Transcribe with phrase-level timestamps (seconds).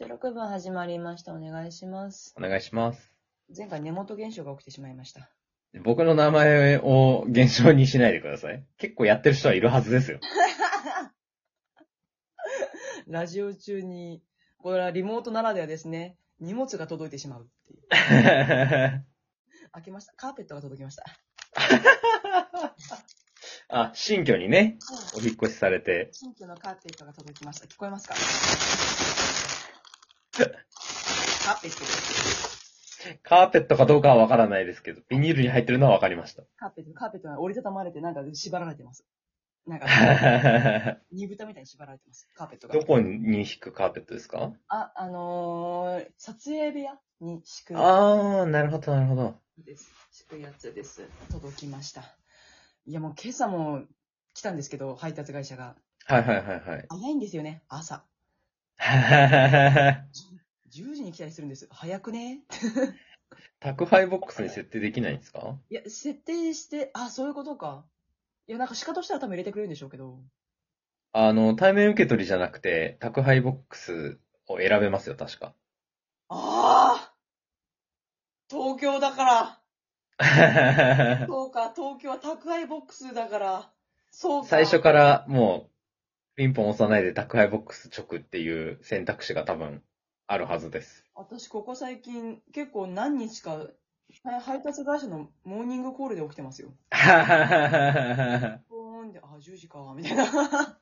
[0.00, 1.32] 16分始まりました。
[1.32, 2.34] お願いします。
[2.36, 3.12] お願いします。
[3.56, 5.30] 前回根元現象が起きてしまいました。
[5.84, 8.64] 僕の名前を現象にしないでください。
[8.78, 10.20] 結構やってる人はいるはずですよ。
[13.06, 14.22] ラジオ中に、
[14.58, 17.80] これはリモートならではですね、荷物が届いてしまうっていう。
[19.72, 20.12] 開けました？
[20.14, 21.04] カーペットが届きました。
[23.68, 24.78] あ、新居にね、
[25.16, 26.08] お引っ越しされて。
[26.12, 27.66] 新居のカーペットが届きました。
[27.66, 28.14] 聞こえますか？
[28.14, 33.18] カーペットです。
[33.22, 36.42] カーペットかどうかはわからないですけど、ビニールに入ってるのはわかりました。
[36.56, 39.04] カーペット、カーペットが折りたたまれてなんか縛られてます。
[39.66, 39.86] なんか、
[41.12, 42.28] 煮豚みたいに縛られてます。
[42.34, 42.74] カーペットが。
[42.74, 44.52] どこに引くカーペットですか？
[44.68, 49.34] あ、あのー、撮影部屋に敷くあー、なるほど、なるほど。
[49.58, 49.90] です。
[50.10, 51.08] 敷くやつです。
[51.30, 52.02] 届きました。
[52.86, 53.84] いやもう今朝も
[54.34, 55.76] 来たんですけど、配達会社が。
[56.06, 56.86] はいはいはいはい。
[56.88, 58.04] 早いんですよね、朝。
[60.70, 61.68] 10時に来たりするんです。
[61.70, 62.40] 早くね？
[63.60, 65.58] 宅配ボックスに設定できないんですか？
[65.70, 67.84] いや、設定して、あ、そういうことか。
[68.46, 70.20] いや、なんか仕方したら多分入れてくれるんでしょうけど。
[71.12, 75.54] あの、対面受け取りじゃなくて、宅配ボックスを選べますよ、確か。
[76.28, 77.14] ああ
[78.50, 79.24] 東京だか
[80.18, 81.26] ら。
[81.26, 83.70] そうか、東京は宅配ボックスだから。
[84.10, 84.48] そうか。
[84.48, 85.73] 最初からもう、
[86.36, 89.82] ピンポン押さないで宅配ボックス直っていう選択肢が多分
[90.26, 91.04] あるはずです。
[91.14, 93.64] 私、ここ最近、結構何日か、は
[94.36, 96.68] い配達会社のモーニングコールで起きてますよ。
[96.90, 100.78] ポーンで、あ、10時か、みたいな。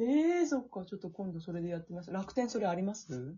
[0.00, 0.04] え
[0.38, 2.10] えー、そっか、ちょっと今度それでやってみます。
[2.12, 3.36] 楽天それあります？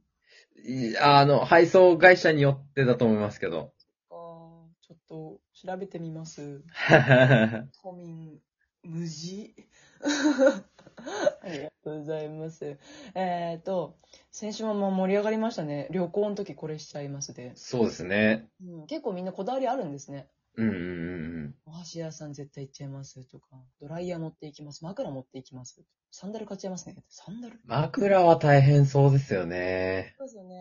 [0.64, 3.72] いあの、配送会社によってだと思いますけど。
[4.10, 6.62] あーちょっと調べてみます。
[7.82, 8.40] 都民、
[8.82, 9.54] 無事
[10.02, 12.78] ありがとうございます。
[13.14, 13.96] えっ、ー、と、
[14.30, 15.88] 先週もまあ盛り上がりましたね。
[15.90, 17.52] 旅行の時これしちゃいますで。
[17.56, 18.48] そうですね。
[18.62, 20.28] うん、結構みんなこだわりあるんですね。
[20.56, 23.46] うんうんうんお箸屋さん絶対行っちゃいますとか、
[23.80, 25.82] ドライヤー持っていきます、枕持っていきます、
[26.12, 26.94] サンダル買っちゃいますね。
[27.08, 27.58] サンダル？
[27.64, 30.14] 枕は大変そうですよね。
[30.16, 30.54] そうですよね。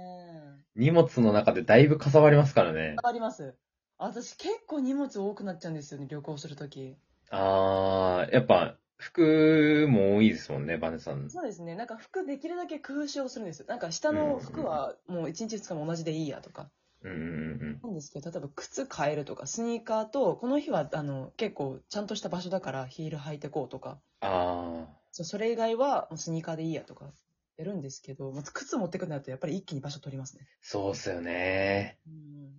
[0.75, 2.95] 荷物の中でだいぶかさばりますからね。
[3.03, 3.55] あります。
[3.99, 6.97] 私結構荷物多くなっちゃうんですよね、旅行するとき。
[7.29, 11.29] あー、やっぱ、服も多いですもんね、バネさん。
[11.29, 11.75] そうですね。
[11.75, 13.65] なんか服できるだけ工夫をするんです。
[13.67, 16.69] なんか下の服はもう1日2日も同じでいいやとか。
[17.01, 27.11] うんうんうんなんですけど、例えば靴変えるとか、スニーカーと、この日はあの結構ちゃんとした場所だからヒール履いてこうとか、あそうそれ以外はもうスニーカーでいいやとか
[27.57, 30.43] やるんですけど、まず靴持ってくるなるとやっぱり一気に場所取りますね。
[30.43, 31.97] ー、そうっすよね。
[32.07, 32.53] うん。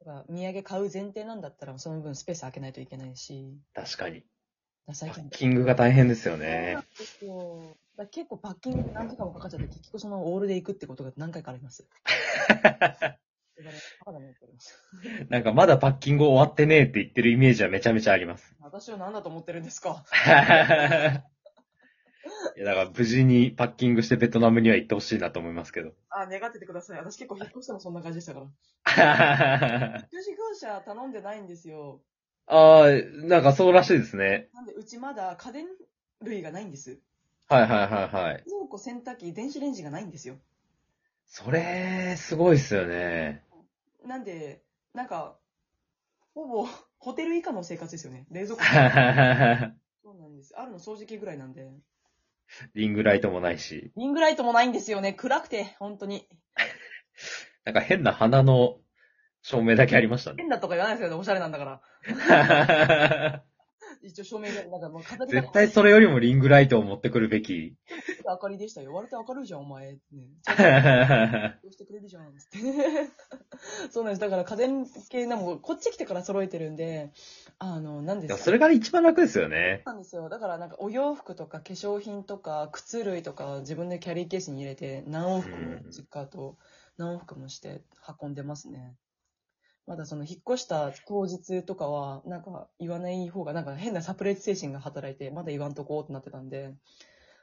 [0.00, 4.24] だから土産買う前提なんだったらその分スペース空けないといけないし、確かに。
[4.86, 6.76] パッキングが大変ですよね。
[7.96, 11.86] だ結構パッキングで何時間もかかっちゃって、結局そのオールで行くってことが何回かあります。
[15.30, 18.54] なんかまだパッキング終わってねえって言ってるイメージはめちゃめちゃあります。
[18.60, 20.04] 私を何だと思ってるんですか？
[22.56, 25.92] いやだから無事にパッキングしてベトナムには行ってほしいなと思いますけど。
[26.10, 26.98] あ、願っててください。
[26.98, 28.46] 私結構引っ越してもそんな感じでしたから。
[29.98, 32.00] 引っ越し業者頼んでないんですよ。
[32.46, 34.48] あー、なんかそうらしいですね。
[34.52, 35.66] なんで、うちまだ家電
[36.22, 36.98] 類がないんです。
[37.48, 38.36] はいはいはいはい。
[38.38, 40.36] 冷蔵庫、洗濯機、電子レンジがないんですよ。
[41.26, 43.44] それ、すごいっすよね。
[44.04, 44.62] なんで、
[44.92, 45.38] なんか、
[46.34, 46.66] ほぼ、
[46.98, 48.26] ホテル以下の生活ですよね。
[48.30, 48.62] 冷蔵庫。
[50.02, 50.54] そうなんです。
[50.56, 51.70] あるの掃除機ぐらいなんで。
[52.74, 53.92] リングライトもないし。
[53.96, 55.14] リングライトもないんですよね。
[55.14, 56.28] 暗くて、本当に。
[57.64, 58.78] なんか変な花の
[59.42, 60.36] 照明だけありましたね。
[60.38, 61.16] 変だとか言わないですよね。
[61.16, 61.82] おしゃれなんだから。
[64.02, 67.74] 一応照明が、なんかもう飾りが絶対それよりもリングライトを持ってくるべき。
[68.26, 68.92] 明かりでしたよ。
[68.92, 69.92] 割と明るいじゃん、お前。
[69.92, 70.00] ね、
[71.62, 72.58] どうしてくれるじゃん、つって。
[73.90, 74.20] そうなんです。
[74.20, 77.12] だから家電系なもん、こっち来てから揃えてるんで、
[77.58, 78.34] あの、なんですか。
[78.34, 79.82] でもそれが一番楽ですよね。
[79.86, 80.28] そうなんですよ。
[80.28, 86.58] だからなんかお洋服とか化粧品とか靴類とか自分でキャリーケースに入れて何往復もうん実家と
[86.98, 87.82] 何往復もして
[88.20, 88.94] 運んでますね。
[89.86, 96.74] まだその引っ越した当日とかはなんか言わない方がなんか変なサプライズ精神が働いてまだ言わんとこうってなってたんで。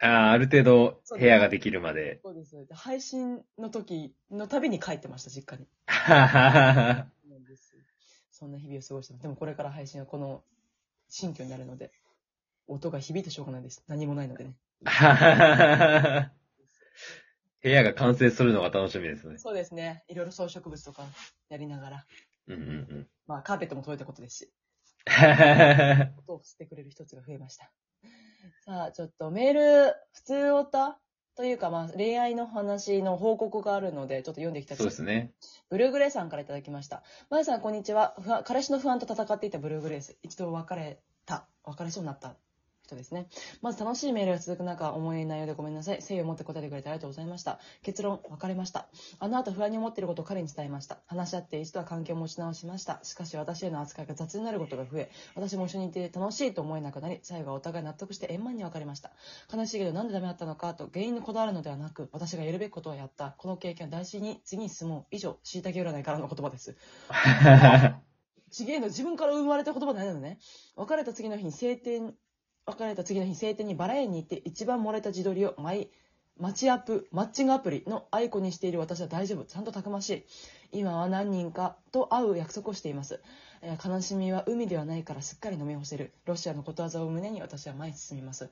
[0.02, 2.20] ああ、ある程度部屋ができるまで。
[2.24, 2.66] そうです。
[2.66, 5.68] で配信の時のたびに帰ってました、実家に。
[8.32, 9.22] そんな日々を過ごしてます。
[9.22, 10.44] でもこれから配信はこの
[11.10, 11.92] 新居になるので、
[12.68, 13.84] 音が響いてしょうがないです。
[13.88, 14.56] 何もないのでね。
[17.62, 19.38] 部屋が完成するのが楽しみですね。
[19.38, 20.04] そうですね。
[20.08, 21.04] いろいろ装飾物とか
[21.50, 22.08] やりながら。
[22.48, 23.08] うんうんうん。
[23.28, 24.54] まあ、カーペットも届いたことですし、
[26.18, 27.72] 音を吸ってくれる一つが増えました。
[28.66, 31.00] さあ、ちょっとメール、普通おた
[31.36, 35.34] というか、まあ、恋愛の話の報告があるので、ちょっと読んでいきたいそうですね。
[35.70, 37.04] ブルーグレイさんからいただきました。
[37.30, 38.16] まゆさん、こんにちは。
[38.20, 40.18] 不安彼氏の不安と戦っていたブルーグレイス。
[40.22, 41.48] 一度別れた。
[41.64, 42.36] 別れそうになった
[42.92, 43.28] 人ですね。
[43.62, 45.98] まず楽しいメールが続く中、重い内容でごめんなさい。
[45.98, 47.60] 誠意を持って答えてくれてありがとうございました。
[47.82, 48.88] 結論、別れました。
[49.20, 51.00] あの後不安に思っていることを彼に伝えました。
[51.08, 53.00] 話し合って一度は関係を持ち直しました。
[53.04, 59.12] しかし私への扱いが雑になることが増え、私も一緒にいて楽しいと思えなくなり、最後はお互い納得して円満に別れました。
[59.54, 63.36] 悲しいけどなんでダメだったのかと原因にこだわるのではなく、私がやるべきことをやった。
[63.38, 65.06] この経験を大事に次に進もう。
[65.12, 66.76] 以上、椎茸占いからの言葉です。
[68.52, 70.38] ちげえの、自分から生まれた言葉ないのね。
[70.76, 72.14] 別れた次の日に晴天、
[72.72, 75.90] 別れた次の日晴天にバラ園に行って一番漏れた自撮りをマイ、
[76.38, 79.46] マッチアップ、マッチングアプリのアイコンにしている私は大丈夫。
[79.46, 80.26] ちゃんとたくましい。
[80.80, 83.22] 今は何人かと会う約束をしています。
[83.62, 86.14] えー悲しみは海ではないからすっかり飲み干せる。
[86.26, 88.50] ロシアのことわざを胸に私は前に進みます。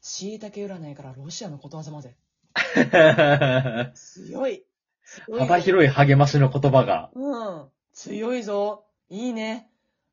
[0.00, 2.14] 椎茸占いからロシアのことわざまで。
[3.94, 4.64] 強い。
[5.26, 7.10] 強い幅広い励ましの言葉が。
[7.14, 7.68] うん。
[7.92, 8.84] 強いぞ。
[9.08, 9.70] いいね。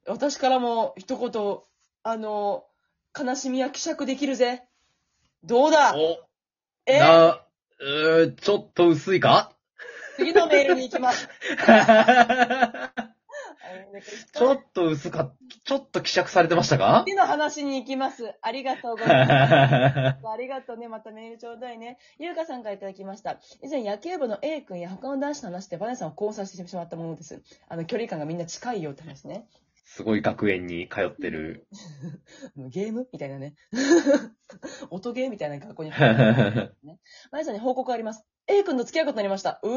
[0.07, 1.59] 私からも一言、
[2.03, 2.65] あの、
[3.23, 4.63] 悲しみは希釈できるぜ。
[5.43, 5.95] どうだ？
[5.95, 6.19] お、
[6.85, 6.99] え？
[6.99, 7.41] な、
[7.79, 9.53] うーちょっと薄いか？
[10.17, 11.27] 次のメールに行きます。
[14.33, 15.33] ちょっと薄か、
[15.63, 17.03] ちょっと希釈されてましたか？
[17.05, 18.33] 次の話に行きます。
[18.41, 20.27] ありがとうございます。
[20.27, 20.87] ありがとうね。
[20.87, 21.97] またメールちょうだいね。
[22.17, 23.39] ゆうかさんからいただきました。
[23.63, 27.41] 以前野球部の A 君や他の男子と話してバネさんを交差してしまったものです。
[27.67, 29.47] あの、距離感がみんな近いよって話ね。
[29.91, 31.67] すごい学園に通ってる。
[32.55, 33.55] ゲームみたいなね。
[34.91, 35.89] 音ゲーみたいな学校に。
[37.31, 38.23] まゆさんに報告あります。
[38.45, 39.59] A 君と付き合うことになりました。
[39.63, 39.67] う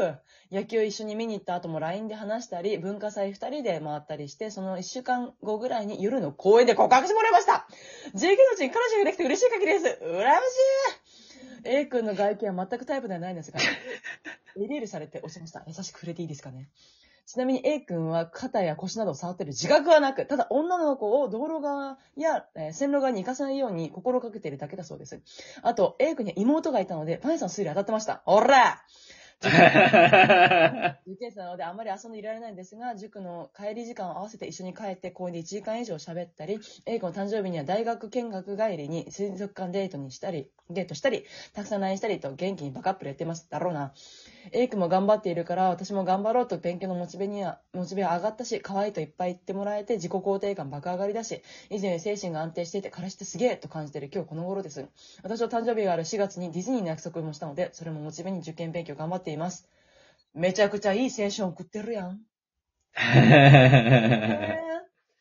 [0.00, 0.18] ー
[0.50, 7.68] 野球一緒に見に行った後も LINE で話したり、文化祭二人で回ったりして、その一週間後ぐらいに夜の公園で告白してもらいました
[8.14, 15.62] 19のうちに彼女ができて嬉しい限りです羨ましい !A 君の外見は全くタイプではないんですが、エリールされて押しました。
[15.66, 16.70] 優しく触れていいですかね
[17.28, 25.20] ちなみに A 君は肩や腰などを触ってる自覚はなく、ただ女の子を道路側や、えー線路側に行かせないように心がけているだけだそうです。
[25.60, 28.22] あと、A 君には妹がいたので、パンさんの推理当たってました。
[28.24, 28.82] ほら
[29.40, 29.50] 受
[31.20, 43.46] 験生なのであんまり遊んでいられないんですが、塾の帰り時間を合わせて一緒に帰って公園で1時間以上喋ったり、A 君の誕生日には大学見学帰りに水族館デートにしたり、デートしたり、たくさん LINE したりと元気にバカップルやってます。
[43.50, 43.92] だろうな。
[44.52, 54.86] A 君も頑張っているから、私も頑張ろうと勉強のモチベには、モチベは上がったし、可愛いといっぱい言ってもらえて自己肯定感爆上がりだし、以前より精神が安定していて、彼氏ってすげえと感じている今日この頃です。
[55.22, 59.68] 私の誕生日がある4月にディズニーの約束もしたので、それもモチベに受験勉強頑張っています。
[60.34, 62.20] めちゃくちゃいい青春送ってるやん。
[62.98, 64.58] え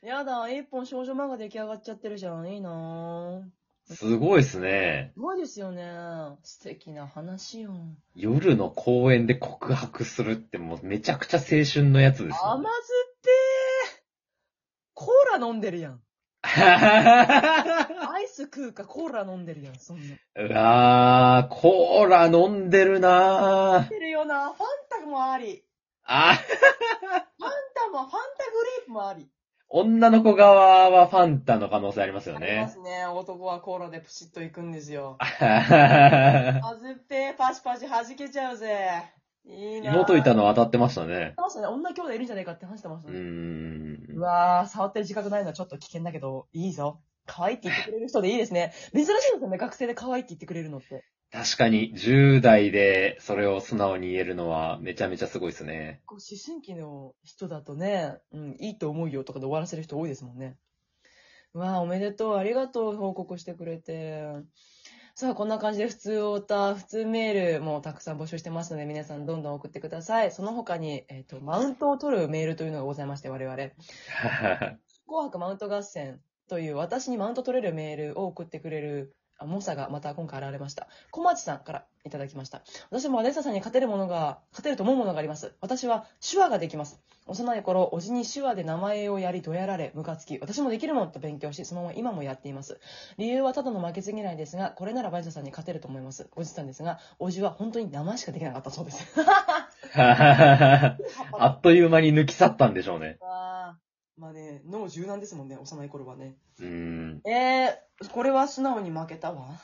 [0.03, 2.47] ー、やだ、一本少女漫画出来上がっちゃってるじゃん。
[2.47, 3.44] いいなぁ。
[3.89, 5.11] すごいっすね。
[5.15, 5.83] すごいですよね。
[6.43, 7.73] 素敵な話よ。
[8.15, 12.69] 夜の公園で告白するってもうめちゃくちゃ青春のやつですよ、甘酸っね。
[13.85, 14.03] ぱい
[14.93, 16.01] コーラ飲んでるやん。
[16.43, 20.15] アイス食うかコーラ飲んでるやん、そんな。
[20.35, 23.81] うわー、コーラ飲んでるなー。
[23.81, 24.53] 飲んでるよな。
[24.53, 25.63] ファンタもあり。
[26.03, 26.49] あ、ファン
[27.75, 29.29] タも、ファンタグレープもあり。
[29.69, 32.69] 女の子側はファンタの可能性ありますよありまね。
[32.71, 33.05] すね。
[33.05, 35.17] 男はコーラでプシッといくんですよ。
[35.19, 39.03] 妹あずっぺー、パチパチ弾けちゃうぜ。
[39.45, 41.35] いいないたの当たってましたね言っ。
[41.35, 41.68] てましたね。
[41.68, 43.19] 女兄弟いるんじゃないかって話してましたうね。
[43.19, 43.21] ー。
[43.21, 47.01] うんわー、触ってる自覚ないのはちょっと危険だけど、いいぞ。
[47.27, 48.73] 可愛いって言ってくれる人でいいですね。
[48.93, 51.05] 珍しいですよね、学生で可愛いって言ってくれるのって。
[51.31, 56.01] 確かに、10代でそれを素直に言えるのはめちゃめちゃすごいですね。
[56.05, 60.55] こう思春期の人だとね、うん、いいと思うよとかで終わらせる人多いですもんね。
[61.53, 64.23] うわあ、おめでとう、ありがとう、報告してくれて。
[65.15, 70.31] さあ、こんな感じで普通オタ、普通メールもたくさん募集してますので、皆さんどんどん送ってください。
[70.31, 73.57] その他に、えっ、と、マウントを取るメールというのがございまして、我々。
[75.07, 80.87] 紅白マウント合戦という私にマウント取れるメールを送ってくれるあ猛者がまた今回現れました。
[81.11, 82.63] 小町さんからいただきました。
[82.89, 85.54] 私もアレッサさんに勝てるものが、勝てると思うものがあります。
[85.61, 86.99] 私は手話ができます。
[87.27, 92.80] 幼い頃、おじに手話で名前をやり、どやられ、ムカつき、私もできるもんと勉強し、そのまま今もやっています。
[93.18, 96.30] 理由はただの負けず嫌いですが、これならバイザさんに勝てると思います。
[96.35, 99.06] おじさんですが、おじは本当に名前しかできなかったそうです。
[99.95, 100.97] あ
[101.49, 103.19] っという間に抜き去ったんでしょうね。
[104.18, 106.38] まあね、脳柔軟ですもんね、幼い頃はね。
[106.59, 107.21] うーん。
[107.30, 109.59] えー、これは素直に負けたわ。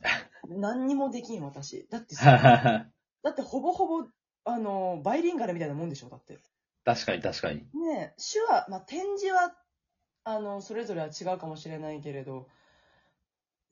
[0.48, 1.86] 何にもできん、私。
[1.90, 2.24] だってさ、
[3.22, 4.08] だってほぼほぼ、
[4.44, 6.40] あの、バイリンガルみたいなもんでしょ、だって。
[6.84, 7.60] 確かに確かに。
[7.74, 9.54] ねえ、手話、まあ、展示は、
[10.24, 12.48] あの、それぞれは違うかもしれないけれど、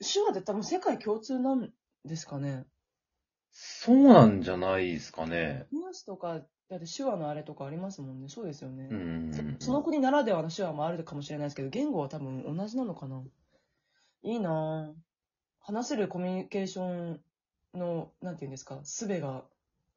[0.01, 1.73] 手話って多分世界共通なん
[2.05, 2.67] ですかね。
[3.51, 5.67] そうなんじゃないですかね。
[5.73, 8.29] ニュースとか、だって手話のあれとかありますもんね。
[8.29, 8.89] そうですよね。
[8.91, 9.57] うん。
[9.61, 13.23] その国ならではの手話もあるかもしれないですけど、言語は多分同じなのかな
[14.23, 14.95] いいなぁ。
[15.61, 17.21] 話せるコミュニケーション
[17.75, 19.45] の、なんていうんですか、術が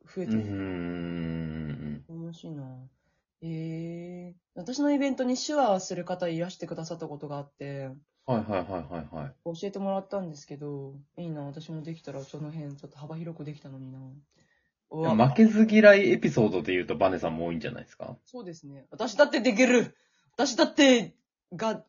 [0.03, 0.41] 増えうてる。
[0.43, 2.05] ん。
[2.07, 2.65] 面白いなぁ。
[3.41, 3.47] え
[4.29, 7.89] え私のイベントに手話をする方いらしてくださったことがあって、
[8.25, 9.35] はいはいはいはいはい。
[9.45, 14.09] 教えてもらったんですけど、いいな私もできたらその辺ちょっと幅広くできたのになうわ
[14.89, 18.15] 負けず嫌いエピソードで言うとバネさんも多いんじゃないですか？
[18.25, 18.85] そうですね。
[18.91, 19.95] 私だってできる
[20.33, 21.13] 私だって、
[21.53, 21.83] が、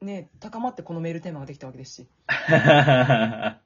[0.00, 2.08] ね、高まってこのメールテーマができたわけですし。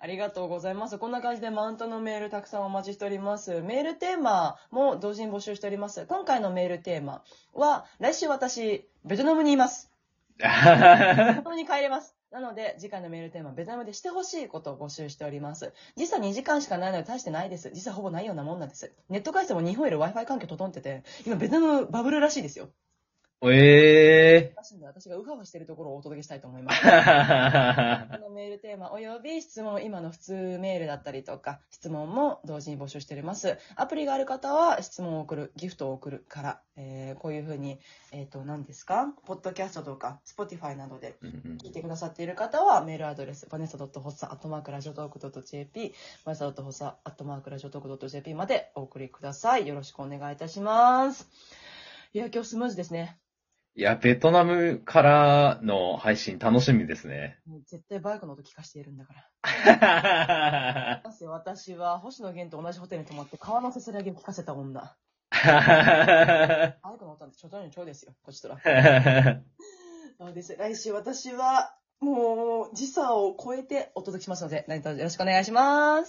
[0.00, 0.96] ありがとうございます。
[0.98, 3.62] こんな感じでマウントのメールたくさんお待ちしております。
[3.62, 6.06] メールテーマも同時に募集しております。
[6.06, 9.90] 今回のメールテーマは、来週私、ベトナムにいます。
[10.38, 12.14] ベトナムに帰れます。
[12.30, 15.72] なので、次回のメールテーマ、ベトナムでしてほしいことを募集しております。
[15.96, 17.70] 実は2時間しかないので大してないです。
[17.72, 18.94] 実はほぼないようなもんなんです。
[19.08, 22.70] ネット回線も日本より Wi-Fi 環境整ってて、今ベトナムバブルらしいですよ。
[23.40, 26.84] ええらしいんで私がウハウハしてるところをお届けしたいと思います。
[26.84, 28.10] ー。
[28.18, 33.56] このメールテーマおよび質問、今の普通メールだったりとか、質問も同時に募集しております。
[33.76, 37.78] アプリがある方は質問を送る、ギフトを送るから、えーこういうふうに、
[38.10, 39.14] えっ、と、何ですか？
[39.24, 49.66] ポッドキャストとか、Spotify などでうんうん聞いてくださっている方は、メールアドレス、バネサ .hossa.jp、バネサ .hossa.jp までお送りください。
[49.68, 51.28] よろしくお願いいたします。
[52.12, 53.18] いや、今日スムーズですね。
[53.78, 57.38] いや、ベトナムからの配信楽しみですね。
[57.46, 60.98] もう絶対バイクの音聞かせているんだから。
[60.98, 64.96] はますよ私は星野源と同じホテルに泊まって川のせせらぎを聞かせた女。
[65.30, 68.58] はバイクの音なんてちょちょにちょいですよ、こちとら。
[70.18, 70.56] そうです。
[70.58, 76.06] 来週私は、もう、時差を超えてお届けしますので、何卒よろしくお願いします。